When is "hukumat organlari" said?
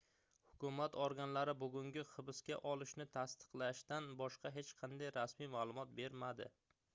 0.51-1.53